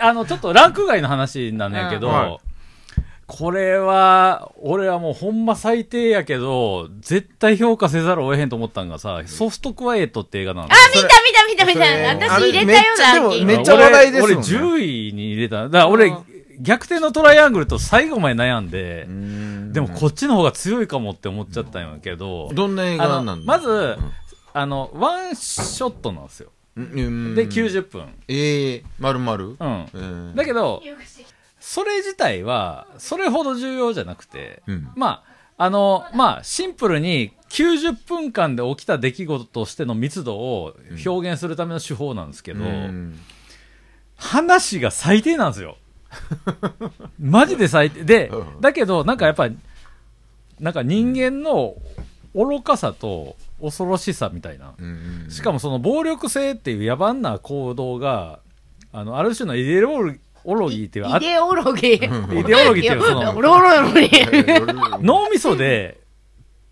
[0.00, 2.50] あの、ちょっとランク外の話なんやけど、うんはい
[3.30, 10.66] これは、俺はもうほんま最低やけど、絶対評価せざるを得へんと思ったんがさ、ソフトクワイエットって映画なの。
[10.66, 11.06] あ、見た
[11.46, 12.26] 見た見た見た。
[12.28, 13.52] 私入れたよ、ランキング。
[13.54, 15.62] めっちゃ話題ですもんね俺俺10位に入れた。
[15.62, 16.12] だから俺、
[16.60, 19.06] 逆転のトライアングルと最後まで悩んで、
[19.72, 23.96] でもこっちの方が強いかもって思っちゃったんやけど、どんな映画あなんだのまず、
[24.52, 26.50] あの、ワンショットなんですよ。
[26.76, 28.08] うんで、90分。
[28.28, 29.54] ええまるまるうん。
[29.54, 30.82] えーだけど、
[31.58, 35.24] それ自体は、それほど重要じゃなくて、うんま
[35.58, 40.74] あ、あの、まあ、シンプルに90分間で起きた出来事としての密度を
[41.04, 43.18] 表現するための手法なんですけど、うん
[44.22, 45.78] 話が最低なんですよ。
[47.18, 48.04] マジで最低。
[48.04, 49.56] でう、んだけど、なんかやっぱり、
[50.58, 51.74] なんか人間の
[52.34, 54.74] 愚かさと恐ろしさみたいな。
[54.78, 58.40] うんしかもその暴力性っていう野蛮な行動が、
[58.92, 62.40] あの、ある種のイデオロギーっていう、あイデオロギー。
[62.40, 64.98] イデオロギーっていうその。
[65.02, 66.00] 脳みそで、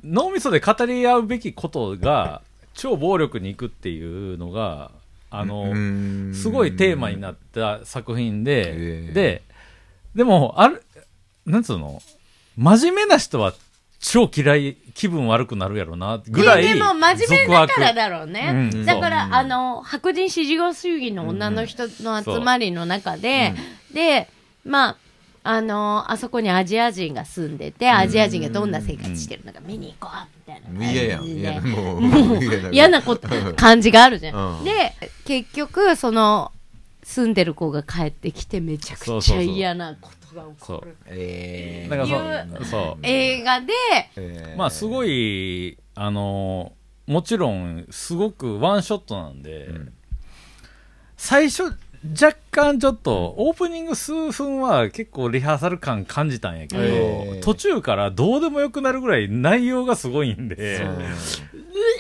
[0.03, 2.43] 脳みそで語り合うべきことが、
[2.75, 4.91] 超暴力に行くっていうのが、
[5.31, 9.43] あの、うんすごいテーマになった作品で、ええで、
[10.15, 10.83] でも、ある、
[11.45, 12.01] なんつうの？
[12.57, 13.53] 真面目な人は
[14.01, 16.63] 超嫌い、気分悪くなるやろな、ぐらい。
[16.63, 18.71] ででも真面目だからだろうね。
[18.73, 18.87] うん。
[18.87, 23.55] だから、あの、白人至上主義の女の人の集まりの中で、
[23.93, 24.29] で、
[24.65, 24.97] まあ、
[25.43, 31.07] あの、あそこにアジア人が住んでて、アジア人がどんな生活してるのか見に行こう、みたいな感じで。
[31.41, 34.59] 嫌やもう嫌なこと、感じがあるじゃん。
[34.59, 34.65] うん。
[34.65, 34.93] で、
[35.25, 36.53] 結局、その、
[37.03, 40.97] 住んでる子が帰ってきてめちゃくちゃ嫌なことが起こる。
[41.07, 42.99] えだからそう、そう。
[43.03, 43.73] 映画で、
[44.17, 46.73] えまあ、すごい、あの、
[47.07, 49.93] もちろん、すごくワンショットなんで、ん。
[51.17, 51.75] 最初、
[52.11, 60.57] 若干ちょっと、オープニング数分は結構リハーサル感感じたんやけど、えー途中からどうでもよくなるぐらい内容がすごいんで、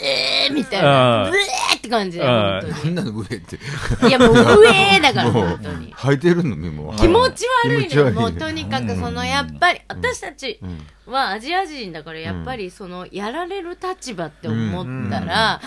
[0.03, 1.31] えーみたいな。
[1.31, 3.59] うえーって感じで、うん本当なんなの上って。
[4.03, 4.09] に。
[4.09, 5.95] いや、もう、うえーだから、本当に。
[5.95, 6.97] 履いてるのねもう。
[6.97, 10.87] 気持ち悪いのねもう、とにかく、その、やっぱり、私たちうん。
[11.13, 15.61] はアジア人だから、やっぱり、その、やられる立場って思ったら、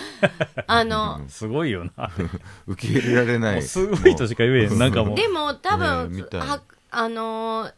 [0.68, 2.10] あの、 すごいよな。
[2.68, 3.62] 受け入れられない。
[3.62, 4.78] すごいとしか言えへん。
[4.78, 5.16] なんかもう。
[5.16, 6.60] でも、多分、ねは
[6.90, 7.74] あのー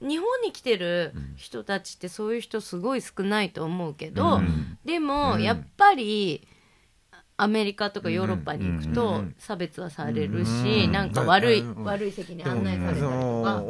[0.00, 4.78] 日本に来てる人たちってそういう人すごい少ないと思うけど、うん。
[4.82, 6.48] でも、やっぱり
[7.36, 11.84] アメリカとかヨーロッパに行くと差別はされるし、なんか悪い、うん。
[11.84, 13.62] 悪い席に案内されたりそとか、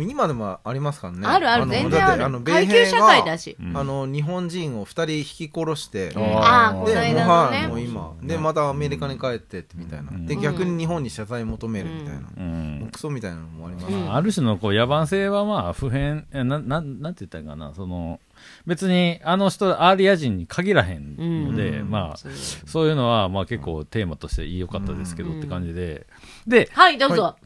[0.00, 1.26] 今でもありますからね。
[1.26, 2.24] あるあるの全然ある。
[2.24, 3.56] あの階級社会だし。
[3.74, 10.12] あの日本人を二人引き殺してああこの間のはいもうね今でまたアメリカに帰ってってみたいな。
[10.26, 12.28] で逆に日本に謝罪求めるみたいな。
[12.36, 12.90] うん。
[12.92, 13.86] クソみたいなのもあります。
[13.92, 18.20] うんある種のこう野蛮性はまあ普遍、えな、ななんて言ったらいいかな、その、
[18.66, 21.90] 別にあの人、アーリア人に限らへんので、うん。
[21.90, 22.32] まあ、そう
[22.66, 26.06] そういうのはまあ結構テーマとして良かったですけどって感じで、
[26.46, 27.36] で、はいどうぞ、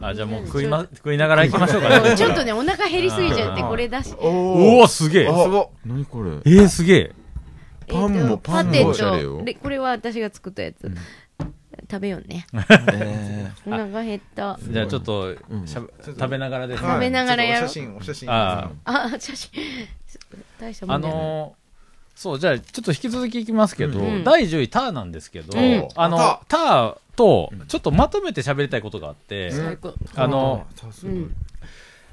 [0.00, 2.16] あ、じゃあもう食いま、食いながら行きましょうかね。
[2.16, 5.28] ちょっとねお腹減りすぎちゃってこれだしおおすげえ。
[5.28, 6.30] あすご何これ？
[6.30, 7.12] えー、すげえ。
[7.88, 9.38] パンもパンもおしゃれよ。
[9.38, 10.90] とでこれは私が作ったやつ、
[11.90, 12.46] 食べようね。
[12.92, 14.58] えお腹減った。
[14.60, 16.88] じゃあちょっと、しゃべ食べながらですね。
[16.88, 17.68] 食べながらやろう。
[17.68, 18.30] 写真お写真。
[18.30, 19.50] ああ写真。
[20.58, 21.65] 大したもあんだよねのー
[22.16, 25.88] そう、じゃあ、ちょっと引き続きいきますけど、うん第10位、ターなんですけど、うん。
[25.94, 29.92] あの、ターと、ちょっとまとめて喋りたいことがあって、最高。
[30.14, 31.14] あの、あすごい。
[31.14, 31.36] うん。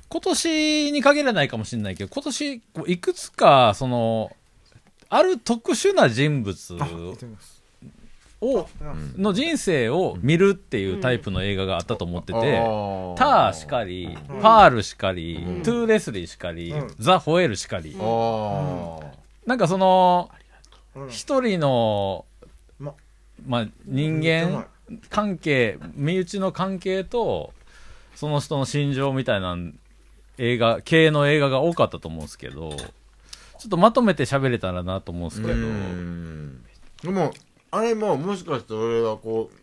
[0.10, 4.36] 今年に限らないかもしれないけど、今年、こういくつか、その、
[5.10, 7.64] ある特殊な人物あ見てみます。
[8.42, 8.68] を、
[9.18, 15.64] の人生を見るっていうタイプの映画があったと思ってて、ーターしかり、パールしかり、うん。
[15.64, 16.94] トゥーレスリーしかり、うん。
[17.00, 20.30] ザ・ホエールしかり、あーなんかその、
[20.96, 21.10] うん。
[21.10, 22.26] 一人の、
[22.80, 22.94] ま
[23.46, 24.68] まあ、人間
[25.10, 27.54] 関係、身内の関係と、
[28.16, 29.58] その人の心情みたいな
[30.38, 36.64] 映画、系の映画が多かったと思うんですけど、ちょっとまとめて喋れたらなと思うんですけど、うん。
[37.02, 37.34] でも
[37.72, 39.63] あれももしかして俺はこう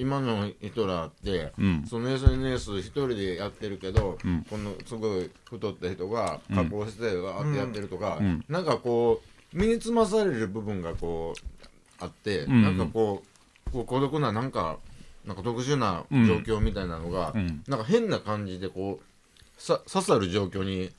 [0.00, 1.84] 今の人らって、うん。
[1.86, 4.46] その SNS 一人でやってるけど、うん。
[4.48, 8.44] このすごい太った人が加工してわーってやってるとか、うん。
[8.48, 9.20] なんかこ
[9.54, 11.64] う身につまされる部分がこう
[11.98, 12.62] あって、うん。
[12.62, 13.24] なんかこ
[13.68, 14.78] うこう孤独ななんか
[15.26, 17.62] なんか特殊な状況みたいなのが、うん。
[17.68, 20.90] なんか変な感じでこうさ刺さる状況に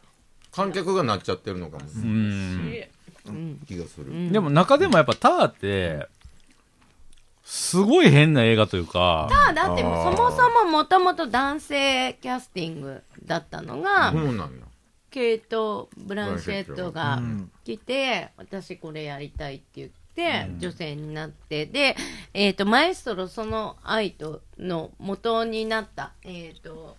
[0.52, 2.86] 観客がなっちゃってるのかも、うん。
[3.26, 3.60] うん。
[3.68, 4.12] 気がする。
[4.12, 4.32] うん。
[4.32, 6.08] でも中でもやっぱターって、
[7.44, 14.48] すごい変な映画というか、あだってもうそもそももともと男性キャスティングだったのが、そうなんや。
[15.12, 17.52] ケイト・ブランシェットがうん。
[17.66, 21.96] 来て、私これやりたいって言って、女性になって、で、
[22.34, 26.96] えっ、と、マエストロその愛との元になった、えっ、と、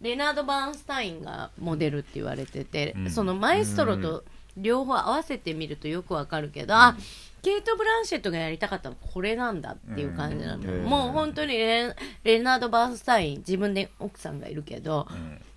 [0.00, 3.10] レナード・バーンスタインがモデルって言われてて、うん。
[3.10, 4.24] そのマエストロと
[4.56, 6.96] 両方合わせてみるとよくわかるけど、あ
[7.42, 11.94] ケイト・ブランシェットがやりたかったのはこれなんだっていう感じなの、うんもう本当にレ
[12.24, 15.08] レナード・バーンスタイン自分で奥さんがいるけど、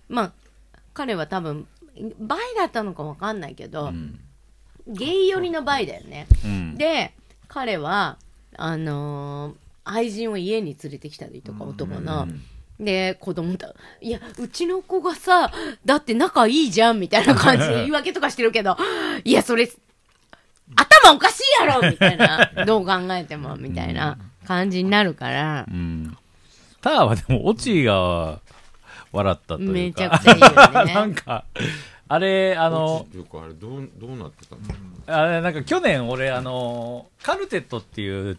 [0.10, 0.32] まあ
[0.94, 1.68] 彼は多分
[2.20, 3.92] バイだったのかわかんないけど、
[4.88, 6.28] ゲイ寄りのバイだよね。
[6.44, 6.76] うん。
[6.76, 7.14] で
[7.48, 8.18] 彼は
[8.58, 12.28] あのー愛人を家に連れてきたりとか男の。
[12.80, 15.50] で子供だいやうちの子がさ
[15.86, 18.76] だって仲いいじゃんみたいな感じで言い訳とかしてるけど
[19.24, 19.72] いやそれ
[21.06, 22.52] 頭おかしいやろみたいな。
[22.66, 25.66] どう考えてもみたいな感じになるから。
[25.70, 26.18] うん。
[26.82, 28.40] ターはでも、オチが
[29.12, 29.74] 笑ったというか。
[29.74, 30.94] めちゃくちゃいいよね。
[30.94, 31.46] なんか、
[32.08, 34.62] あれ、ああの、っていうかあれどうどうなってたの？
[35.08, 38.38] あれ、なんか去年俺、あの、カルテットっていう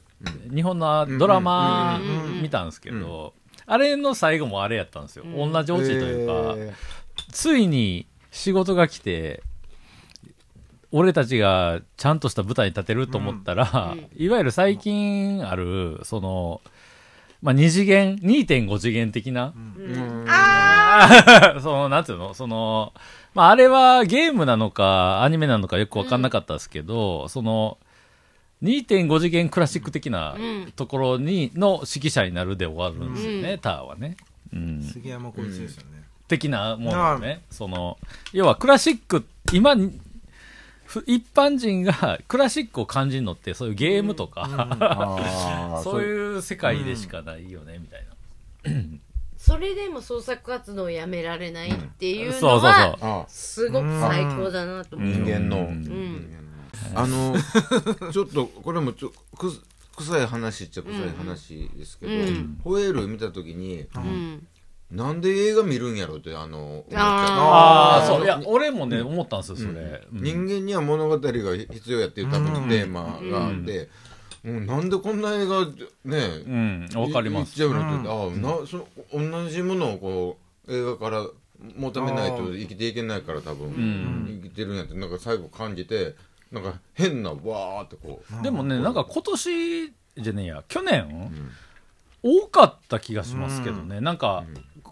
[0.55, 2.01] 日本のドラマ
[2.41, 3.35] 見たんですけど、
[3.67, 5.25] あれの最後もあれやったんですよ。
[5.25, 5.53] うん。
[5.53, 6.75] 同じオチというか、え
[7.33, 9.43] ついに仕事が来て、
[10.93, 16.61] 俺たちがちゃんとした舞台に立てると思ったら、うんいわゆる最近ある、その、
[17.43, 19.53] まあ、二次元、2.5次元的な、
[21.61, 22.35] その、なんていうの？
[22.35, 22.93] その、
[23.35, 27.79] まあ、あれはゲームなのか、アニメなのかよくわかんなかったですけど、その、
[28.63, 30.73] 2.5次元クラシック的なうん。
[30.75, 33.59] ところに、の指揮者になるで終わるんですよね、うん。
[33.59, 34.17] ターはね。
[34.53, 34.81] うん。
[34.81, 34.93] ー。
[34.93, 36.05] 杉山浩一ですよね。
[36.29, 37.43] 的なものね。
[37.51, 37.99] その、
[38.33, 39.77] 要はクラシック、今
[41.07, 44.47] 一般人が クラシックを感じるのって、そういうゲームとか、
[44.81, 46.03] あそう。
[46.03, 48.99] いう世界でしかないよね、みたいな。
[49.37, 53.11] それでも創作活動をやめられないっていうそうそうのはそう。
[53.11, 55.83] あすごく最高だなと思う、人間の、うん。
[55.83, 56.37] ん
[56.95, 57.37] あの
[58.13, 59.53] ちょっとこれもちょく
[59.97, 62.61] 臭い話っちゃ臭い話ですけど、うん。
[62.63, 64.47] ホエール見た時に、うん
[64.91, 68.19] なんで映画見るんやろってあの思っちゃったああ、そう。
[68.19, 70.07] いにや、俺もね、思ったんですよ、それ。
[70.13, 70.23] うん。
[70.23, 73.89] 人間には物語が必要やっていう多分テーマがあって、
[74.45, 74.67] うん。
[74.67, 75.67] なんでこんな映画
[76.05, 77.59] ね、うん、わかります。
[77.59, 80.39] 言っちゃうのって、ああなその同じものをこ
[80.69, 81.27] う映画から
[81.77, 84.41] 求めないと生きていけないから多分、ん。
[84.43, 86.15] 生きてるんやってなんか最後感じて
[86.53, 91.33] なんか変なわーってこう、でもね、なんか今年じゃねえや、去年、
[92.23, 94.01] 多かった気がしますけどね。
[94.01, 94.45] なんか、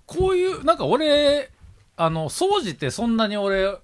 [0.06, 1.50] こういう、なんか俺、
[1.96, 3.76] あの、掃除ってそんなに俺、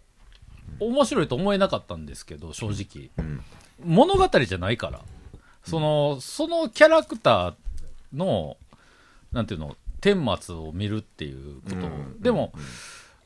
[0.78, 3.26] 面白いと思えなかったんですけど、正直。
[3.26, 3.44] ん。
[3.84, 5.00] 物語じゃないから。
[5.64, 8.56] その、そのキャラクターの、
[9.32, 11.88] なんていうの、顛末を見るっていうこと。
[12.20, 12.52] でも、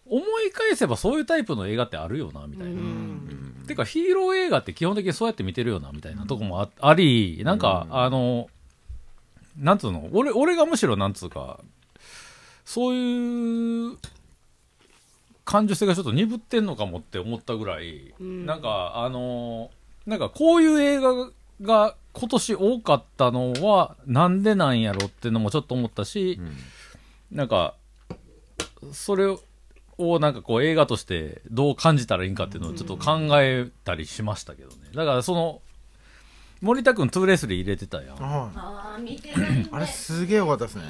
[0.06, 2.80] 思い返せばそういうタイプの映画ってあるよな、みたいな。
[3.66, 8.48] てかヒーロー映画って基本的にそうやって見てるよなみたいなとこもあありなんか、あの
[9.56, 11.60] なんつうの俺俺がむしろなんつうか
[12.64, 13.98] そういう
[15.44, 19.70] 感受性がちょっと鈍ってんのかもって思ったぐらい、んなんかあの
[20.06, 21.30] なんかこういう映画
[21.62, 26.40] が今年多かったのはなんでなんやろっていうのもちょっと思ったし、
[27.30, 27.74] なんか
[28.92, 29.26] それ
[29.98, 34.76] をなんかこう映画としてどう感じたらいいんかっていうのをちょっと考えたりしましたけどね。
[34.94, 35.60] だからその、
[36.60, 38.16] 森田くんトゥーレスリー入れてたやん。
[38.16, 38.20] はい
[38.56, 40.82] ああ見てないねあれすげえよかったですね。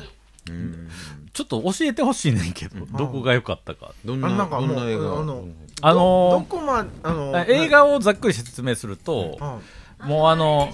[0.48, 0.88] うん。
[1.32, 3.92] ちょっと教えてほしいねんけど、どこが良かったか。
[4.04, 5.20] どんなあなんかどんな映画？
[5.20, 5.48] あの
[5.82, 9.60] あどのこまあのー映画をざっくり説明すると、は
[10.00, 10.68] もうあの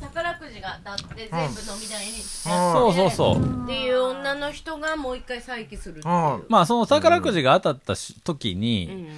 [0.00, 1.46] 宝くじが当たって全部飲
[1.80, 3.64] み代にそうそうそう。
[3.64, 9.08] っていう女の人がもう一回再起するっていう、はまあその宝くじが当たったし時に、うん。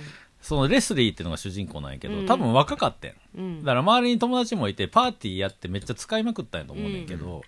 [0.41, 2.27] そのレスリーっていうのが主人公なんやけど、うん。
[2.27, 3.13] 多分若かったん。
[3.37, 3.61] うん。
[3.63, 7.43] だから周りに友達もいてパーティーやってめっちゃ使いまくったんやと思うねんけど、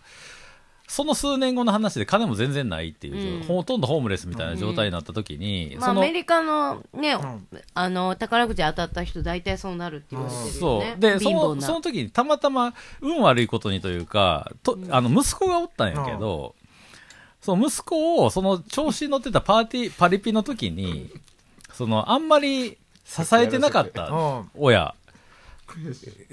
[0.93, 3.43] その数年後の話で金も全然ないっていう、うん。
[3.45, 7.49] ほとんどホームレスみたいな状態になった時に、まあ、アメリカのね、ん。
[7.73, 11.01] あの宝くじ当たった人大体そうなるって言われてるよそねう。
[11.01, 11.55] でそ貧乏な。
[11.55, 16.55] のその時にたまたま運悪いことにというかとあの息子がおったんやけど、
[17.41, 21.11] その息子をその調子に乗ってたパーティーパリピの時に
[21.73, 24.95] そのあんまり支えてなかったは親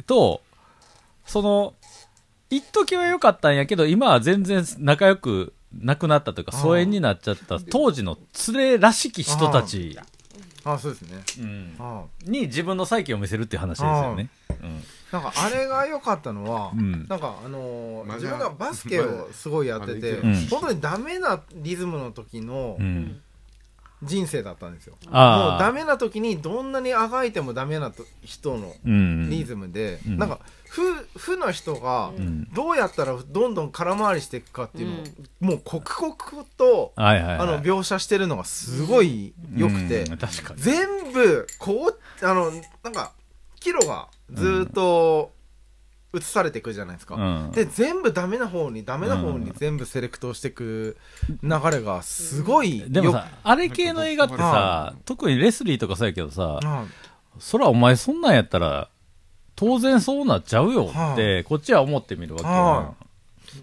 [0.05, 0.41] と、
[1.25, 1.73] その、
[2.49, 7.59] 一時は良かったんやけど、今は全然仲良くなくなったというか、疎遠になっちゃった。
[7.59, 9.97] 当時の連れらしき人たち、
[10.63, 11.23] あそうですね。
[11.39, 11.75] うん。
[11.77, 14.29] はに自分の再起を見せるっていう話ですよね。
[14.61, 17.07] うんなんかあれが良かったのは、うん。
[17.07, 23.21] なんかあのー自分がバスケをすごいやってて、ま本当にダメなリズムの時のうん
[24.01, 25.13] 人生だったんですよ、もう
[25.59, 29.29] ダメな時にどんなにあがいてもダメなと人のうん。
[29.29, 30.17] リズムで、うん。
[30.17, 30.39] なんか
[30.69, 32.47] 負負の人がうん。
[32.53, 35.03] どうやったらどんどん空回りしていくかっていうのを、
[35.41, 36.15] もう刻々
[36.57, 37.39] と、はいはいはい。
[37.39, 40.17] あの描写してるのがすごい良くて、うん。
[40.17, 40.61] 確かに。
[40.61, 42.51] 全部こうあの
[42.83, 43.11] なんか
[43.59, 45.33] キロがずーっと
[46.13, 47.51] 映されていくじゃないですか、うん。
[47.51, 50.97] で全部ダメな方にダメな方に全部セレクトしていく
[51.43, 56.85] 流れがすごいよでもさあれ系の映画ってさ特にレスリーとかそうやけどさは
[57.37, 58.89] そらお前そんなんやったら
[59.55, 62.51] 当然そうなっちゃうよはってこっちは思ってみるわけよ。
[62.51, 63.09] はい。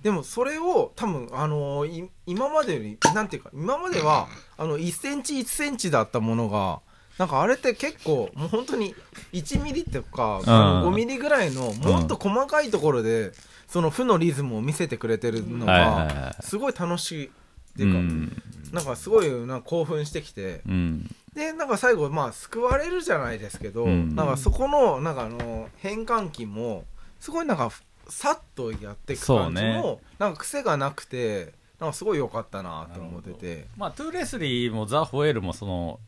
[0.03, 6.81] でもそれを多分あのーい今までよりなんていうか今まではあの1センチ1センチだったものが
[7.19, 8.95] なんかあれって結構もう本当に
[9.33, 13.33] 1ミリとか5ミリぐらいのもっと細かいところで
[13.69, 17.29] その負のリズムを見せてくれてるのがすごい楽しいっ
[17.77, 18.43] てういうか、ん。
[18.73, 21.11] なんかすごいなんか興奮してきてうん。
[21.35, 24.15] でなんか最後まあ救われるじゃないですけど、うん。
[24.15, 26.85] なんかそこのなんかあの変換器も
[27.21, 27.71] すごいなんか
[28.09, 29.99] さっとやっていく感じそうも、ね。
[30.19, 33.67] なんか癖がなくてなんかすごい良かったなと思ってて。
[33.77, 35.99] まあトゥーレスリーもザ・ホエールもその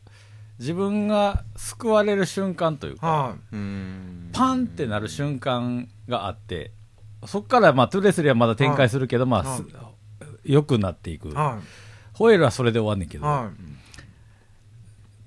[0.59, 4.29] 自分が救われる瞬間というかはうん。
[4.33, 6.71] パンってなる瞬間があって
[7.25, 9.63] そっからまあトゥーレスリーはまだ展開するけどまあす
[10.43, 11.33] 良くなっていく。
[12.13, 13.25] ホエールはそれで終わんねんけど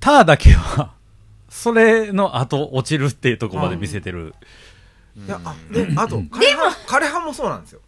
[0.00, 0.92] ターだけは
[1.48, 4.34] それの後落ちるっていうところまで見せてる。
[5.16, 7.80] いいやあであと 枯葉枯葉もそうなんですよ。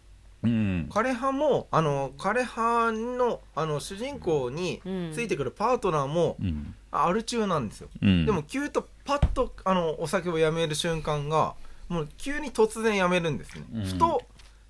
[0.43, 0.87] うん。
[0.89, 4.81] 枯葉もあの枯葉のあの主人公に
[5.13, 7.89] ついてくるパートナーもうんアル中なんですよ。
[8.01, 8.25] うん。
[8.25, 11.55] でも急とパッとあのお酒をやめる瞬間が
[11.89, 13.85] もう急に突然やめるんですね、うん。
[13.85, 14.21] ふと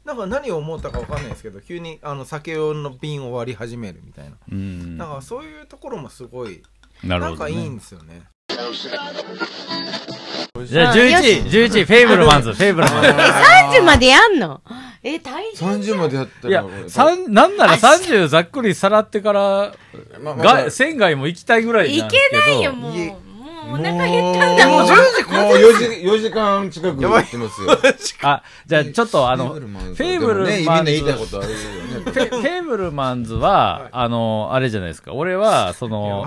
[0.04, 4.98] なんか何を思ったかわかんないですけど急にあの酒の瓶を割り始めるみたいな、うん。
[4.98, 6.64] なんかそういうところもすごい
[7.04, 8.24] なんかいいんねですよね
[10.66, 13.10] じゃあ11位11位フェイブルマンズフェイブルマンズ
[13.80, 14.62] 30までやんの？
[15.04, 15.82] え、大変。
[15.82, 19.76] 30までやったいやらこれ、三なんなら30ざっくりさらってから、
[20.22, 22.42] まあまあが、仙台も行きたいぐらいいなんですけど。
[22.44, 22.92] けないよ、もう。
[22.92, 23.18] もう
[23.74, 24.88] お腹減ったんだもん。
[24.88, 27.72] もう10時、もう4時、4時間近くやってますよ。
[28.24, 31.64] あ、じゃあちょっとあの、フフェェイブルね、みんなマンズ、言いたいことあるよね。
[32.06, 35.14] フェフェイブルマンズは、あの、あれじゃないですか。
[35.14, 36.26] 俺は、その、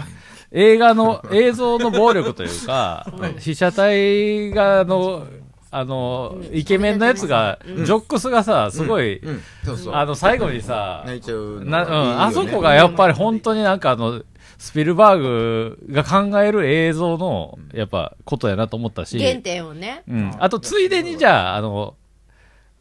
[0.52, 3.06] 映画の、映像の暴力というか、
[3.38, 5.26] 被写体が、あの、
[5.70, 9.20] あの、イケメンのやつが、ジョックスがさ、すごい。
[9.92, 14.22] あの、最後にさ、あそこがやっぱり本当になんかあの、
[14.56, 20.02] スピルバーグが考える映像の、やっぱ、ことやなと思ったし、原点をね。
[20.08, 20.32] うん。
[20.38, 21.94] あと、ついでにじゃあ、あの、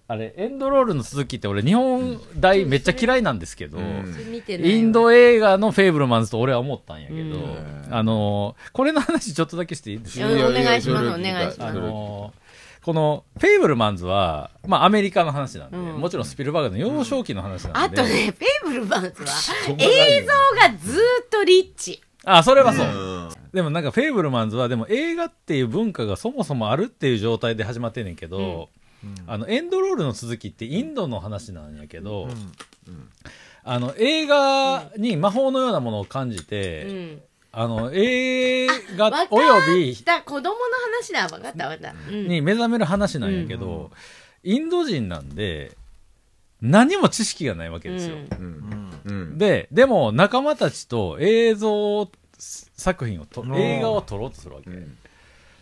[0.10, 10.28] あれ、エンドロールの続きって俺、日本大めっちゃ嫌いなんですけど、インド映画のフェイブルマンズと俺は思ったんやけど、うんあの、これの話ちょっとだけしていいですか？
[10.28, 11.78] お願いします、お願いします。
[11.78, 12.34] の
[12.84, 18.00] この、フェイブルマンズは、まあ、アメリカの話なんで、うんもちろんスピルバーグの幼少期の話なんで。
[18.02, 19.30] あとね、フェイブルマンズは、
[19.78, 22.02] 映像がずーっとリッチ。
[22.24, 22.88] あ、それはそう。
[22.88, 28.70] うんでもなんかフェイブルマンズはでも映画っていう文化がそもそもあるっていう状態で始まってんねんけど、
[29.28, 32.28] あのエンドロールの続きってインドの話なんやけど、
[33.64, 37.22] あの映画に魔法のようなものを感じうて、ん。
[37.60, 40.52] あの映画およびた子供の
[41.00, 41.94] 話だ、わかったわかった。
[42.10, 43.90] うんに目覚める話なんやけど、
[44.44, 45.76] インド人なんで
[46.62, 48.18] 何も知識がないわけですよ。
[48.18, 49.12] うんうん。
[49.12, 49.38] うん。
[49.38, 54.70] で、でも仲間たちと映像作品をとうん映画を撮ろうとするわけ。
[54.70, 54.98] うん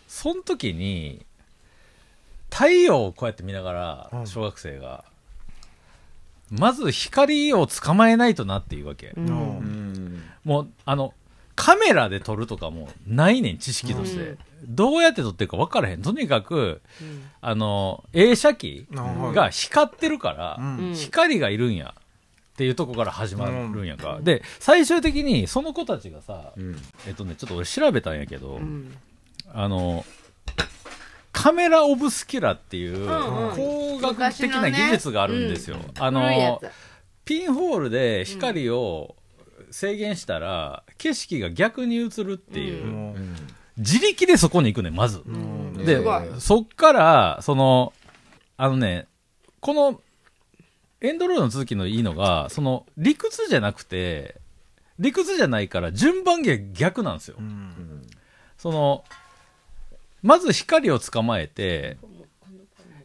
[0.08, 1.25] その時に、
[2.50, 5.04] 太陽をこうやって見ながら、うん小学生が、
[6.50, 9.12] まず光を捕まえないとなっていうわけ。
[9.16, 10.22] うんうん。
[10.44, 11.12] もう、あの、
[11.56, 14.22] カメラで撮るとかもないねん、知識として。
[14.22, 14.38] うん
[14.68, 16.02] どうやって撮ってるか分からへん。
[16.02, 21.94] とにかく、うんあの、映写機うんが光ってるから、うん光がいるんや。
[21.94, 24.18] っていうとこから始まるんやんか。
[24.22, 26.76] で、最終的にその子たちがさ、うん。
[27.06, 28.96] えっとね、ちょっと俺調べたんやけど、うん
[29.52, 30.06] あの、
[31.46, 33.06] カメラオブスキュラっていう
[33.54, 35.76] 工学的な技術があるんですよ。
[35.96, 36.60] あの、
[37.24, 39.14] ピンホールで光を
[39.70, 43.14] 制限したら、景色が逆に映るっていう、
[43.76, 45.22] 自力でそこに行くねん、まず。
[45.24, 45.74] うん。
[45.84, 46.02] で、
[46.40, 47.92] そっから、その、
[48.56, 49.06] あのね、
[49.60, 50.00] この、
[51.00, 54.40] エンドロールの続きのいいのが、その、理屈じゃなくて、
[54.98, 57.36] 理屈じゃないから順番が逆なんですよ。
[57.38, 58.02] うん。
[58.58, 59.04] その、
[60.26, 61.96] まず光を捕まえて、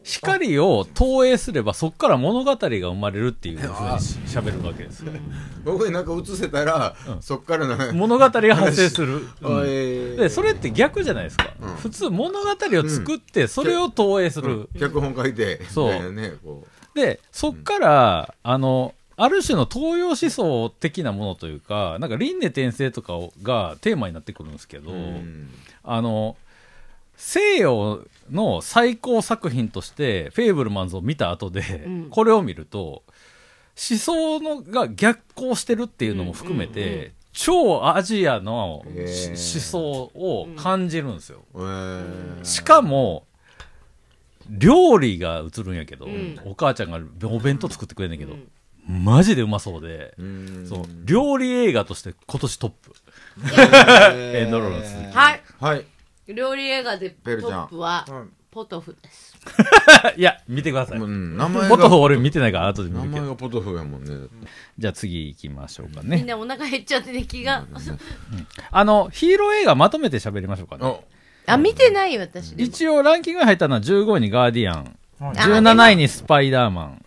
[0.02, 5.12] 光を投影すればそこから物語が生まれるっていうふうにし喋るわけですよ。
[5.64, 9.28] 僕になんか映せたら、そっからの、物語が発生する。
[9.42, 11.54] あうんえーで、それって逆じゃないですか。
[11.60, 14.68] うん普通物語を作って、それを投影する。
[14.78, 24.94] 脚本書いて、そうね、こで、そっから、あの、ある種の東洋思想的なものというか、なんか輪廻転生とかをがテーマになってくるんですけど、う。
[24.94, 25.50] うん
[25.84, 26.36] あの、
[27.16, 32.08] 西洋の最高作品として、フェーブルマンズを見た後で、ん。
[32.10, 33.02] これを見ると、
[33.90, 37.12] 思想のが逆行してるっていうのも含めて、うんうんうん。
[37.32, 38.84] 超アジアの思
[39.46, 41.40] 想を感じるんですよ。
[41.54, 42.44] えー。
[42.44, 43.26] しかも、
[44.48, 46.38] 料理が映るんやけど、ん。
[46.44, 48.36] お母ちゃんがお弁当作ってくれんねんけど、
[48.86, 50.66] マジでうまそうで、うん。
[50.68, 52.92] そう、料理映画として今年トップ。
[54.36, 55.42] エンドロールですはい。
[55.60, 55.86] はい。
[56.28, 59.34] 料理映画でトペルちゃんップはうんポトフです。
[60.14, 60.98] いや、見てください。
[60.98, 63.22] うん名前ポトフが、俺見てないから後で見名るけど。
[63.22, 64.28] 前がポトフやもんね。
[64.78, 66.18] じゃあ次行きましょうかね。
[66.18, 67.64] みんなお腹減っちゃってね、気が。
[68.70, 71.02] あの、ヒーロー映画まとめて喋りましょうかね。
[71.46, 72.50] あ、あ、見てないよ、私。
[72.50, 77.04] でも一応ランキングに入ったのは15位にガーディアン、はい17位にスパイダーマン。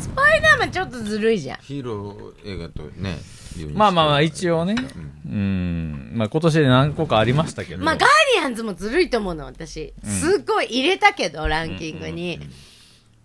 [0.00, 1.58] スパイダーマンちょっとずるいじゃん。
[1.58, 3.16] ヒーロー映画とね、
[3.74, 4.74] まあまあまあ一応ね。
[5.26, 6.12] うん。
[6.14, 7.84] まあ今年で何個かありましたけど。
[7.84, 9.94] まあ、ガーディアンズもずるいと思うの、私。
[10.04, 12.40] すっごい入れたけど、ランキングに。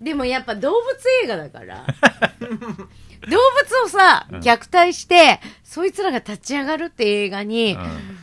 [0.01, 0.83] でもやっぱ動物
[1.23, 1.85] 映画だから。
[2.49, 8.17] 動物をさ、虐待して、そいつらが立ち上がるって映画に、うん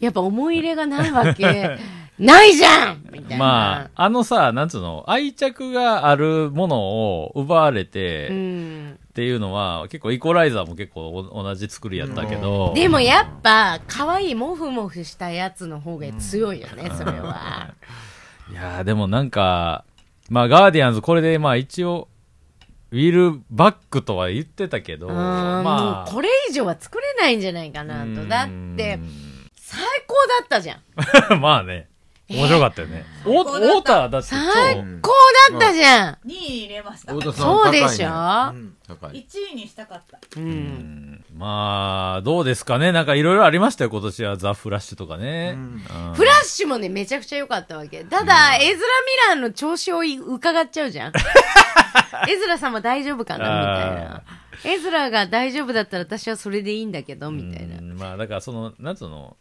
[0.00, 1.44] やっぱ思い入れがないわけ、
[2.18, 3.36] ないじゃんみたいな。
[3.36, 8.98] まあ、あのさ、なんつうの、愛着があるものを奪われて、うん。
[9.08, 12.72] っていうのは、結構イコライザーも結構お同じ作りやったけど。
[12.74, 17.74] でもやっぱ、可愛いモフモフしたやつの方が強いよね、それは。
[18.50, 19.84] いやーでもなんか、
[20.30, 22.08] まあガーディアンズこれでまあ一応、
[22.90, 28.26] ウィルバックとは言ってたけど、うん、まあ、これ以上は作れないんじゃないかなと。
[28.26, 28.98] だって、
[29.56, 30.80] 最高だったじゃん。
[31.40, 31.88] まあね、
[32.28, 33.04] 面白かったよね。
[33.24, 35.10] お最高だったオーターだって超、最高
[35.50, 36.12] だったじゃん。
[36.12, 37.14] 2位に入れました。
[37.14, 39.26] 太田さんそうでしょ、高いね高い。
[39.26, 40.18] 1位にしたかった。
[40.36, 41.24] うん。
[41.34, 42.92] まあ、どうですかね？
[42.92, 44.36] なんかいろいろありましたよ、今年は。
[44.36, 45.56] ザ・フラッシュとかね。
[46.14, 48.04] フラッシュもね、めちゃくちゃ良かったわけ。
[48.04, 48.76] ただ、エズラ・
[49.34, 51.12] ミラーの調子を伺っちゃうじゃん。
[52.28, 53.44] エズラさんも大丈夫かな？
[53.60, 54.22] みたいな。
[54.64, 57.80] エズラが大丈夫だったら私はそれでいいんだけど、みたいなう。
[57.80, 59.36] んまあ、だからその、なんつうの、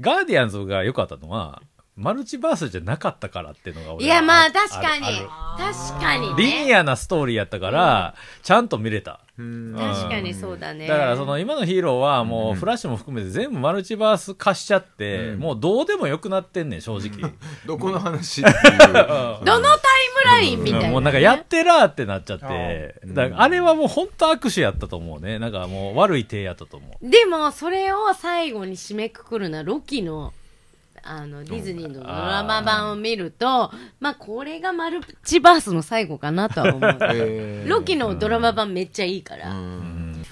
[0.00, 1.62] ガーディアンズが良かったのは、
[1.96, 5.04] マルチバースじゃなかったからっていうのが俺いや、まある確かに。
[5.58, 6.64] 確かにリね。
[6.64, 9.20] ニアなストーリーやったから、ちゃんと見れた。
[9.36, 10.86] うん確かにそうだね。
[10.86, 17.32] だからその今のヒーローはもうフラッシュも含めて全部マルチバース化しちゃって、もうどうでもよくなってんねん、正直。
[17.66, 18.42] どこの話？
[18.42, 18.56] っていう。
[18.86, 19.60] どのタイム
[20.24, 20.92] ラインみたいな、ね。
[20.92, 25.38] もうなんかやってらーってなっちゃって、うんだからあれはもう本当握手やったと思うね。
[25.38, 27.10] なんかもう悪い手やったと思う。
[27.10, 30.32] でも、それを最後に締めくくるのは、ロキの、
[31.02, 36.80] あの、ディズニーのドラマ版を見ると、まあ、これがマルチバースの最後かなとは思う。
[37.12, 39.50] えーロキのドラマ版めっちゃいいから。
[39.50, 39.56] うん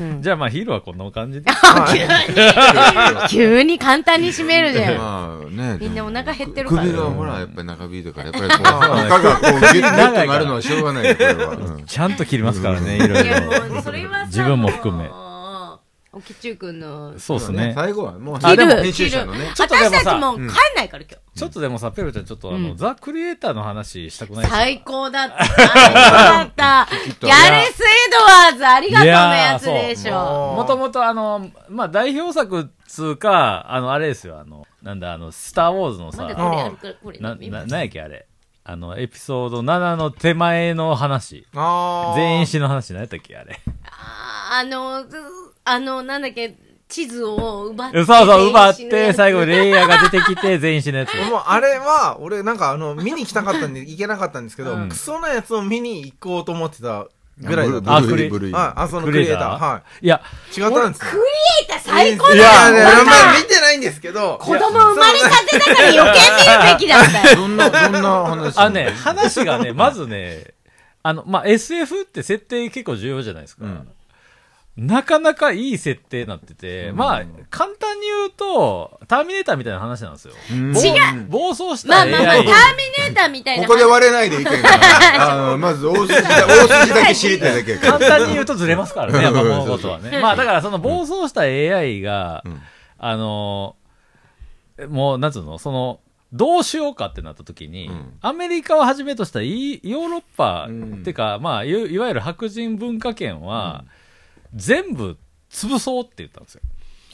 [0.00, 1.50] うんじゃあまあヒーローはこんな感じで。
[3.28, 4.96] 急に簡単に締めるじゃん。
[4.96, 5.78] まあね。
[5.80, 11.50] みんなお腹減ってるから首がほら、やっぱり中引いてから、やっぱりこう、赤がこう、ギュッとなるのはしょうがないよ、これは。
[11.50, 13.34] うんちゃんと切りますからね、いろいろ。
[14.26, 15.10] 自分も含め
[16.10, 17.72] おきちゅうくんの、そうですね。
[17.74, 19.52] 最後はもう、あでも編集者のね。。
[19.54, 21.38] ちょっとでもさ私たちも帰んないから、今日。
[21.38, 25.44] ちょっとでもさ、ペロちゃんちょっとあの、うんザ・クリエイターの話したくない最高だった。
[25.44, 26.88] 最高だった。
[27.20, 30.54] ギャレス・エドワーズ、ありがとうのやつでしょ。
[30.56, 37.18] もともとあの、まあ、代表作つうか、あの、あれですよ、あの、なんだ、あの、スター・ウォーズのまさ、だこれあるから、これ。
[37.18, 38.26] な、な、なんやっけ、あれ。
[38.64, 41.46] あの、エピソード7の手前の話。
[42.16, 43.60] 全員死の話、何やったっけ、あれ。
[43.84, 45.18] あーあの、ず
[45.68, 46.56] あの、なんだっけ、
[46.88, 48.04] 地図を奪って。
[48.04, 51.14] そうそう、奪って、最後、レイヤーが出てきて、全員死ぬやつ。
[51.30, 57.06] もうあれは、俺なんかあの、見に行きたかったんで行けなかったんですけど、うんクソなやつを見に行こうと思ってた
[57.40, 57.96] ぐらいだった。
[57.96, 59.58] あブルーブルーはい、あ、そのクリエイター。
[59.58, 60.22] はいや、
[60.56, 60.60] い。
[60.60, 61.10] 違ったんですよ。
[61.10, 61.22] クリ
[61.60, 63.04] エイター最高だいやいや、いや、よ。
[63.04, 64.38] まあ見てないんですけど。
[64.40, 67.36] 子供生まれたてだから余計見るべきだったよ。
[67.36, 70.54] どんな、どんな話あのね、話がね、まずね、
[71.02, 73.66] あの、まあ、SF って設定結構重要じゃないですか。
[73.66, 73.88] うん
[74.78, 80.34] なかなかいい設定になってて、まあ、簡単に言うと、ターミネーターみたいな話なんですよ。
[80.52, 80.72] うん
[81.28, 83.66] 暴走したまあまあまあ、ターミネーターみたいな。
[83.66, 84.78] ここで割れないでいけんから。
[85.32, 87.76] あの、まず大筋だ、大筋だけ知りたいだけ。
[87.76, 90.20] 簡単に言うとずれますからね、やっぱ物事はね。
[90.20, 92.62] まあだからその暴走した AI が、うん
[92.98, 95.98] あのーもう、なんつうの、その、
[96.32, 103.84] どうしようかってなった時に、うんアメリカをはじめとしたイヨーロッパ、うんってか、まあ、いいわゆる白人文化圏は、
[104.54, 105.16] 全部
[105.50, 106.62] 潰そうって言ったんですよ。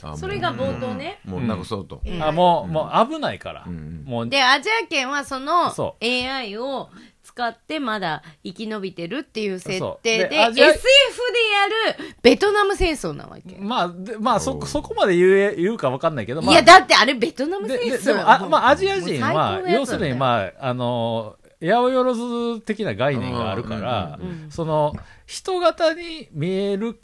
[0.02, 1.20] あそれが冒頭ね。
[1.24, 2.00] もうもうなくそうと。
[2.04, 2.22] うん。
[2.22, 3.64] あもう、もう危ないから。
[3.66, 4.28] うんもう。
[4.28, 6.90] で、アジア圏はそのそ AI を
[7.22, 10.02] 使ってまだ生き延びてるっていう設そう。
[10.02, 13.56] 定で、でアジア SF でやるベトナム戦争なわけ。
[13.58, 14.66] まあ、でまあ、そ、おう。
[14.66, 24.94] そこまで言え、言うか分かんないけど、まあ、いや、だってあれベトナム戦でで争でもあ、まあ、アジア人は要するに、まあ、あの、八百万的な概念があるからうんうんうん、その、
[25.26, 27.00] 人型に見える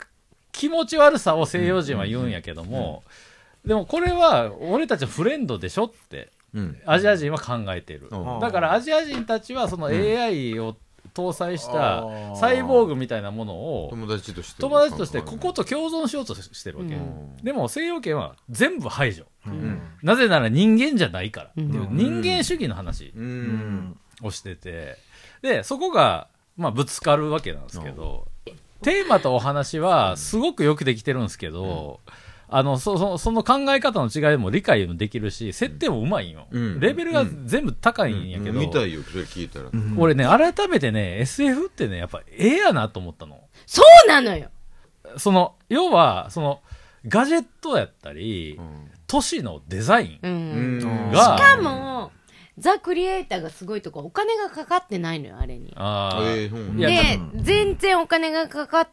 [0.51, 3.03] 気持ち悪さを西洋人は言うんやけども、
[3.65, 6.77] でもこれは、俺たちはフレンドでしょって、うん。
[6.85, 8.09] アジア人は考えてる。
[8.11, 8.39] うん。
[8.39, 10.75] だから、アジア人たちは、その AI を
[11.13, 14.61] 搭載したサイボーグみたいなものを、友達として。
[14.61, 16.95] 友達としてここと共存しようとしてるわけ。
[16.95, 17.37] うん。
[17.37, 19.25] でも西洋圏は全部排除。
[19.47, 19.81] うん。
[20.03, 21.47] なぜなら人間じゃないから。
[21.49, 21.95] っていううん。
[21.95, 23.13] 人間主義の話
[24.21, 24.97] をしてて、
[25.41, 28.27] で、そこが、まあ、ぶつかるわけなんですけど、
[28.83, 31.99] テーマとお話はすごくよくできてるんですけど、
[32.53, 36.47] あの、そそその考え方の違いも理解もできるし、設定もうまいんよ。
[36.51, 36.79] うん。
[36.81, 39.69] レベルが全部高いんやけど、見たいよ、それ聞いたら。
[39.97, 43.39] 俺ね、改めてね、SF ってね、やっぱええやなと思ったの。
[43.65, 44.49] そうなのよ。
[45.17, 46.61] その、要は、その、
[47.07, 48.91] ガジェットやったり、うん。
[49.07, 50.31] 都市のデザインうん。
[50.31, 51.11] うん。
[51.11, 52.11] が、しかも、
[52.57, 55.73] ザ・クリエイターがすごいとこ、お金がかかってないのよ、あれに。
[55.75, 56.37] あー。
[56.37, 58.89] ええそういやで、全然お金がかかっ、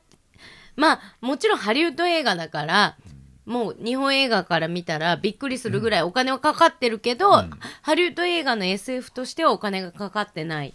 [0.76, 2.96] まあ、もちろんハリウッド映画だから、
[3.44, 7.44] もう日本映画から見たらびっくりするぐらいお金はかかってるけど、
[7.82, 10.74] ハリウッド映画の SF としてはお金がかかってない。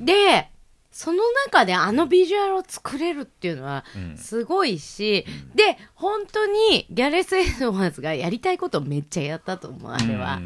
[0.00, 0.50] で、
[0.90, 4.16] その中であのビジュアルを作れるっていうのはうん。
[4.16, 10.40] すごいし、で、本当にギャレス・エドワーズがやりたいことをめっちゃやったと思う、あれは。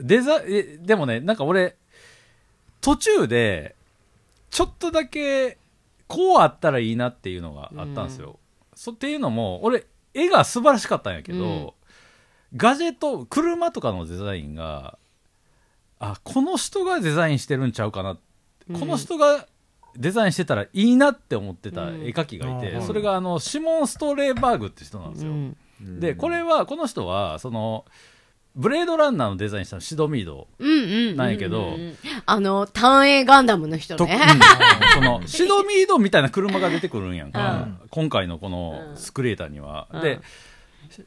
[0.00, 1.76] デザえでもねなんか俺
[2.80, 3.76] 途中で
[4.50, 5.58] ちょっとだけ
[6.08, 8.38] こうあったらいいなっていうのがあったんですよ、
[8.74, 11.74] そっていうのも俺絵が素晴らしかったんやけど、
[12.56, 14.98] ガジェット車とかのデザインが
[16.00, 19.46] あこの人がデザインしてるんちゃうかな、この人が
[19.96, 22.82] デザインしてたらいいなって思ってた絵描きがいて、うん。
[22.82, 25.56] それがあのシモン・ストレーバーグって人なんですよ、うん。
[26.00, 27.84] でこれはこの人はその
[28.56, 30.48] ブレードランナーのデザインしたのシドミード。
[30.58, 31.08] うんうん。
[31.10, 31.16] うん。
[31.16, 31.76] なんやけど。
[32.26, 34.20] あの、単影ガンダムの人と、ね。
[34.20, 34.88] うん。
[34.88, 37.78] その シドミードみたいな車が出てくるんやんか、うん。
[37.90, 40.02] 今回のこのスクリエイターには、うん。
[40.02, 40.20] で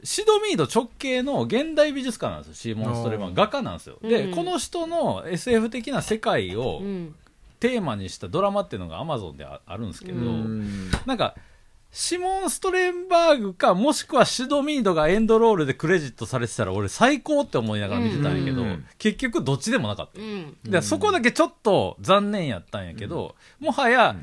[0.02, 2.54] シドミード直系の現代美術家なんですよ。
[2.54, 4.34] シーモン・ストレーマン画家なんですよ、でうん。
[4.34, 7.14] この人の SF 的な世界をうん。
[7.60, 10.90] テーマにしたドラマっていうのがアマゾンでああるんですけど、うん。
[11.06, 11.34] なんか
[11.94, 18.84] シモン・ストレンバーグかもしくはシドミードがエンドロールでクレジットされてたら俺最高って思いながら見てたんやけど、うん。
[18.98, 20.20] 結局どっちでもなかった。
[20.20, 20.56] う、ん。
[20.64, 24.16] でそこだけちょっと残念やったんやけど、もはや、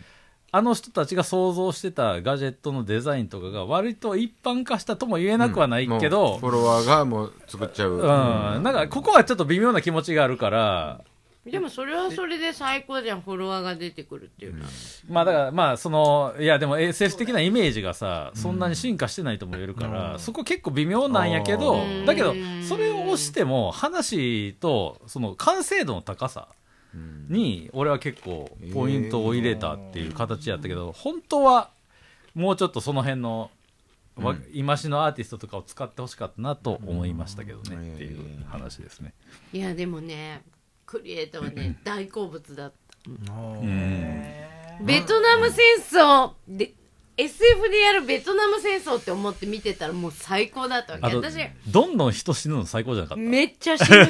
[0.51, 7.91] あの人たちが想像してたガジェットのデザインとかが割と一般化したとも言えなくはないけもうど、フォロワーがもう作っちゃう。
[7.93, 11.05] うん、なんかここはちょっと微妙な気持ちがあるから、
[11.45, 14.69] でもそれはそれで最高じゃん、フォロワーが出てくるっていうのは。
[15.09, 22.35] まあだからまあその、いやでも SF 的なイメージがさ、そんなに進化してないとも言えるから、そこ結構微妙なんやけどう、んだけど、
[22.67, 26.47] それを押しても話とその完成度の高さ、
[26.93, 27.25] うん。
[27.29, 31.71] に俺は結構ポイントを入れたっていう形やったけど、本当は
[32.35, 33.49] もうちょっとその辺の、
[34.17, 39.13] わ今しのアーティストとかを使ってほしかったなと思いましたけどね、うんっていう話ですね。
[39.53, 40.41] いや、でもね、
[40.91, 43.33] クリエイターはね、 大好物だった。
[43.33, 44.23] うん
[44.83, 46.73] ベトナム戦争で、
[47.17, 51.05] SF でやるベトナム戦争って思って見てたらもう最高だったわけ。
[51.05, 53.21] あと私、どんどん人死ぬの最高じゃなかった？
[53.23, 54.09] めっちゃ死ぬし、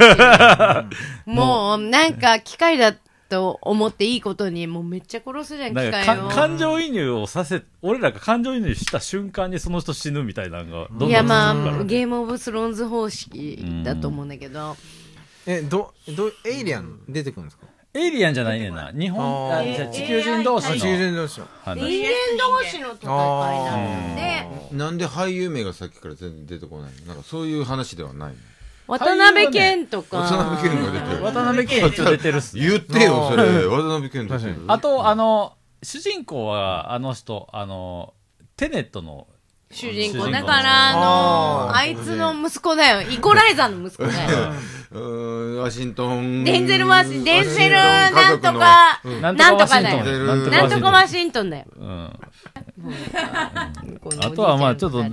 [1.25, 2.95] もうなんか機械だ
[3.29, 6.27] と思っていいことに、もうめっちゃ殺すじゃん、機械を。
[6.29, 14.77] か感情移入をさせ俺らが感情移入した瞬間にその人死ぬみたいなのがどんどんいやま進むからあ、ゲームオブスローンズ方式だと思うんだけど、
[15.45, 17.65] えどどエイリアン出てくるんですか？
[17.93, 18.91] エイリアンじゃないねんな。
[18.93, 21.47] 日本あじゃあ地球人同士あ地球の人同士の。
[21.63, 21.79] 話。
[21.81, 23.77] 人間同士の戦いな
[24.07, 27.07] ので、なんで俳優名がさっきから全然出てこないの？
[27.07, 28.37] なんかそういう話ではないの？
[28.87, 31.23] 渡辺謙とか、渡辺謙が出てる。
[31.23, 32.37] 渡辺謙一応出てる。
[32.37, 33.65] っす言ってよ、それ。
[33.65, 34.55] 渡辺謙出てる。
[34.67, 38.13] あと、あの、主人公は、あの人、あの、
[38.57, 39.27] テネットの、
[39.71, 40.29] 主人公。
[40.29, 43.01] だから、あのあいつの息子だよ。
[43.01, 44.53] イコライザーの息子だよ。
[44.91, 46.43] うーんワシントン。
[46.43, 50.03] デンゼル・ワシン、デンゼル、なんとか、なんとかだよ。
[50.25, 51.65] なんとかワワシントンだよ。
[51.77, 52.19] うん。
[53.15, 53.71] あ
[54.21, 55.07] あとはまあちょっと、だ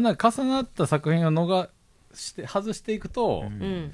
[0.00, 1.68] んだん重なった作品を逃
[2.14, 3.92] して、外していくと、うん。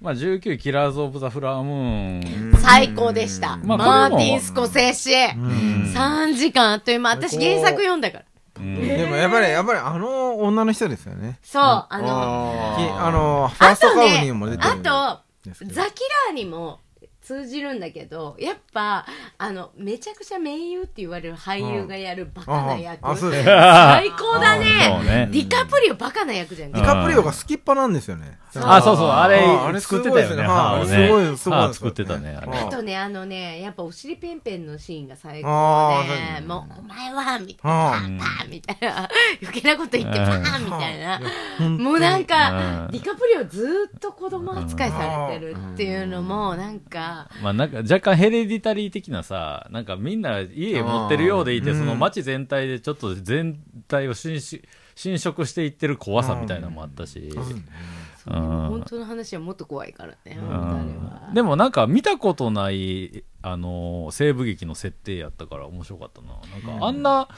[0.00, 2.60] まあ、19位、キラーズ・オブ・ザ・フラワームーン。
[2.60, 3.58] 最高でした。
[3.58, 5.10] まあマーティン・スコセッシ。
[5.14, 7.10] 3時間あっという間。
[7.10, 8.24] 私原作読んだから。
[8.58, 11.38] でもやっぱり、やっぱりあの女の人ですよね。
[11.42, 16.80] そう、あの、きああの、ファーあストカウにも出てるあと、ザキラーにも
[17.22, 19.06] 通じるんだけど、やっぱ、
[19.38, 23.10] あの、めちゃくちゃ名優って言われる俳優がやるバカな役。
[23.28, 23.44] うですね。
[23.44, 24.66] 最高だね
[25.04, 26.72] ねディカプリオバカな役じゃん。
[26.72, 28.38] ディカプリオが好きっぱなんですよね。
[28.56, 32.46] あ、そうそう、あれ作ってたよね、すごいですごいすごい歯作ってたね、あれ。
[32.50, 39.08] はいあとね、あのね、やっぱお尻ペンペンのシーンが最あ高ーで、もう、お前は、みたいあな、パンパンみたいな、
[39.42, 41.20] 余計なこと言ってパンみたいな。
[41.60, 41.78] うん。
[41.78, 42.92] もうなんかう、ん。
[42.92, 51.78] ディカプリオずっと子供扱いされてるっていうのも、なんか、まあなんか若干ヘレディタリー的なさ、なんかみんな家持ってるようでいて、うん。
[51.78, 54.40] その街全体でちょっと全体を侵
[55.18, 57.30] 食していってる怖さみたいなのもあったし。
[58.26, 58.34] うん。
[58.68, 60.48] 本当の話はもっと怖いからね、うん。
[60.48, 61.30] は。
[61.34, 66.28] でもなんか見たことない、あのー西部劇の設定やったから面白かったな。
[66.62, 67.28] なんかあんな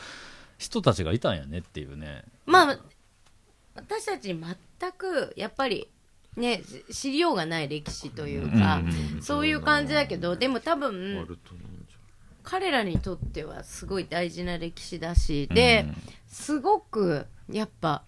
[0.58, 2.24] 人たちがいたんやねっていうね。
[2.46, 2.78] まあ、
[3.74, 5.88] 私たち全く、やっぱり、
[6.36, 11.38] ね、し知りようがない歴史というか、うんそういう感じだけど、でも多あ分、
[12.42, 15.86] 彼らにとってはすごい大事な歴史だし、で、
[16.28, 18.02] すごくやっぱ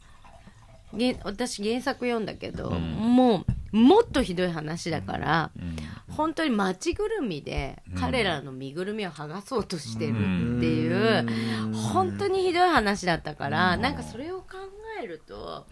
[1.24, 2.80] 私原作読んだけど、うん。
[3.16, 5.76] もうもっとひどい話だから、うん。
[6.14, 11.26] 本当に街ぐるみで彼らの身ぐるみを剥がそうとしてるっていう、
[11.72, 14.46] 本当にひどい話だったから、なんかそれを考
[15.02, 15.66] えると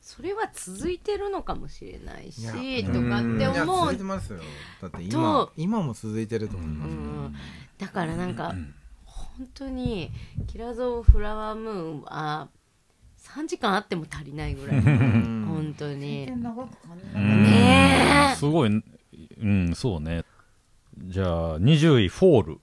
[0.00, 4.40] それは続いてるのかもしれないしとかっていや思続いうてますよ。
[4.82, 6.90] だって今と、今も続いてると思います。
[6.90, 7.34] うん。
[7.78, 8.54] だからなんか、
[9.04, 10.10] 本当に
[10.46, 12.48] 「キラーズ・オブ・フラワームーン」は
[13.24, 14.80] 3時間あっても足りないぐらい。
[14.80, 16.26] 本当に。
[16.26, 18.30] ね。
[18.32, 18.36] え。
[18.36, 20.24] すごい、うん、そうね。
[21.06, 22.58] じゃあ、20位、フォール。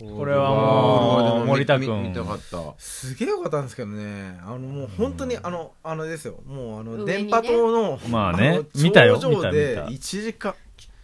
[0.00, 2.04] これはもう、森田君。
[2.04, 2.74] 見たかった。
[2.78, 4.38] すげえよかったんですけどね。
[4.44, 6.38] あの、もう本当に、あの、あのですよ。
[6.46, 9.18] もうあの、電波塔の、まあねの見たよ。
[9.18, 9.90] 頂上で見た。
[9.90, 10.54] 見1時間。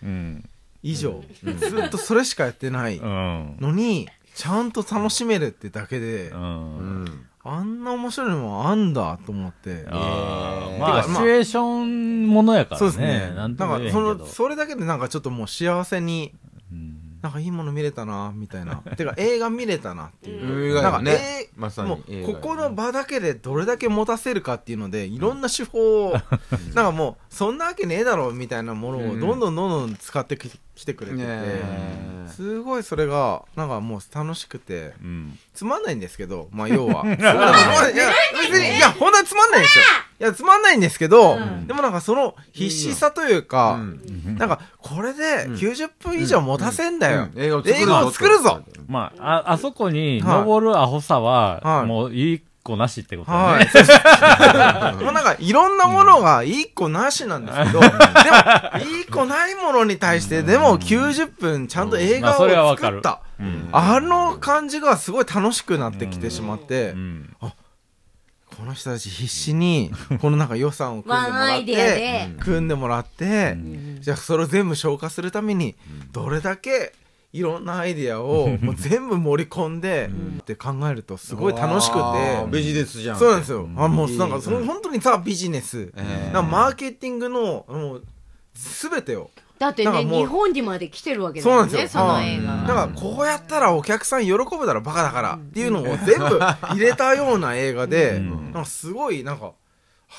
[0.05, 0.49] うん。
[0.85, 3.57] 以上、ずっとそれしかやってないうん。
[3.59, 6.37] のに、ちゃんと楽しめるってだけで、う。
[6.37, 9.85] うんんあんな面白いのもあんだと思って。
[9.91, 12.79] ああ、まあシチュエーションものやからね。
[12.79, 13.35] そうですね。
[13.37, 13.79] なんんか。
[13.93, 16.33] その、それだけでなんかちょっともう幸せに、
[16.73, 18.77] うんなんかいいもの見れたな、みたいな。
[18.99, 20.69] てか映画見れたなっていう。
[20.69, 26.13] 映画よなんかねえまさにもう、ここの場だけでどれだけ持たせるかっていうので、いろんな手法を、
[26.75, 35.39] なんかもう、そんなわけねえだろ、みたいなものをうんどんどんどんどん使ってききてくれてて、ねすごいそれが、なんかもう楽しくて、うん。
[35.55, 37.07] つまんないんですけど、まあ要は。
[37.09, 38.13] いいや、
[38.51, 39.85] 別に、いや、本当はつまんないんですよ。
[40.21, 43.79] いや、つまんないんですけど、でもなんかその必死さというか、
[44.39, 47.29] なんか、これで90分以上持たせんだよ。
[47.35, 47.43] うん。
[47.43, 47.51] 映
[47.87, 48.63] 画を作るぞ。
[48.87, 50.39] まあ、あ、あそこにはい。
[50.41, 51.87] 登るアホさは、はい。
[51.87, 53.65] もういい子なしってことはね。
[55.01, 55.03] い。
[55.05, 57.93] もうなんか、いろんなものが一個なしなんですけど、でも、
[59.01, 63.21] 一個ないものに対して、でも90分ちゃんと映まあ画を作った。
[63.41, 63.69] うん。
[63.73, 67.37] あの感じがすごい楽しくなってきてしまってう、ん。
[68.57, 69.91] この人たち必死に、
[70.21, 73.57] このなんか予算を組んでもらって、で、組んでもらって、
[74.01, 75.75] じゃあそれを全部消化するために、
[76.13, 76.93] どれだけ
[77.35, 80.09] いろんなアイデアをもう全部盛り込んで、
[80.41, 83.19] って考えるとすごい楽しくて、ビジネスじゃん。
[83.19, 83.69] そうなんですよ。
[83.77, 88.05] あ、もうなんかその本当にザ・ビジネス、えマーケティングの、もう、
[88.55, 89.31] すべてを。
[89.65, 91.83] だってね、日本にまで来てるわけだそうなんですよ。
[91.83, 92.75] ね、その映だ画。
[92.75, 99.53] からこうやったらお客さん喜ぶだろ、バカだからっていうのを全部 入れたような映画で、んなんかすごい、なんか、あ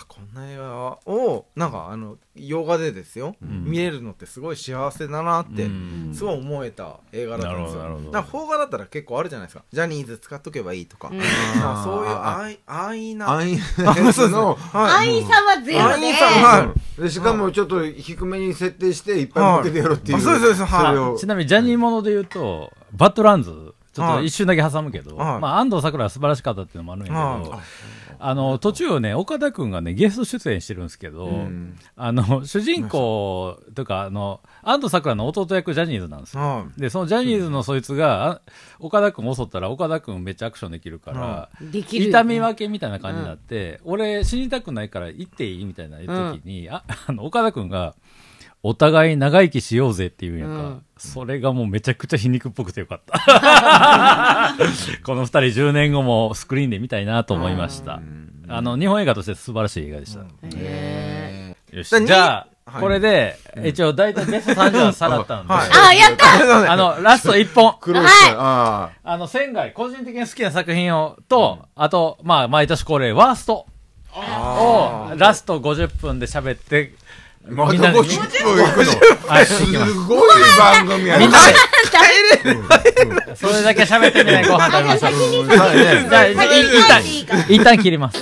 [0.08, 6.12] こんな映画を、なんかあの、洋画でですよ、見れるのってすごい幸せだなって、うん。
[6.14, 7.82] すごい思えた映画だったんですよ。
[7.84, 8.12] なるほどなるほど。
[8.12, 9.64] だから邦画だったら結構あるじゃないですか。
[9.72, 11.10] ジャニーズ使っとけばいいとか。
[11.12, 11.18] うん。
[11.20, 11.28] なん
[11.76, 12.10] かそういう
[12.66, 13.30] 安易、な。
[13.32, 13.62] 安易
[14.30, 24.18] のはい安易さはゼロで安易さはでしかもちょっと低めに設定していっぱい持っててやろうっていうはいあそうですそうちなみにジャニーもので言うと、バッドランズ、ちょっはい。
[24.20, 27.60] と一瞬だけ挟むけど、はいまあ安藤サクラは素晴らしかったっていうのもあるんやけど、はい
[28.20, 31.78] あの、途中ね、岡田くんがね、ゲスト出演してるんですけど、ん。
[31.96, 36.42] あの、主人公というか、あの、安藤サクラの弟役ジャニーズなんですよ。
[36.42, 38.42] はで、そのジャニーズのそいつが、あ
[38.80, 42.10] 岡田くんを襲ったら、岡田くんめっちゃアクションできるから、できるよね。
[42.10, 47.96] 痛み分けみたいな感じになって、俺死にたくないから行っていいみたいな時に、あ、あの、岡田くんが、
[48.68, 50.56] お互い長生きしようぜって言うんやんか。
[50.56, 53.20] うんそれがもうめちゃくちゃ皮肉っぽくてよかった。
[55.04, 58.00] この二人10年後もスクリーンで見たいなと思いました。
[58.48, 60.22] あの、日本映画として素晴らしい映画でした。
[60.56, 62.02] へよしだ。
[62.02, 67.76] じゃあ、はいこれで、一応大体ベスト30はさらったんで、はいあ、やったあの、ラスト1本。
[67.80, 68.36] 苦労した。
[68.40, 73.68] ああの、仙外、個人的に好きな作品を、と、あと、まあ、毎年恒例、ワースト
[74.16, 77.05] を、ラスト50分で喋って、あ。
[77.48, 78.92] まみんなでた50分行くの？
[79.28, 79.64] はい、す。
[80.08, 85.12] ごい番組やねみんなで、それだけ喋ってみないご飯食べましょう。
[85.46, 85.48] 一
[86.88, 87.04] 旦
[87.48, 88.18] 一旦切ります。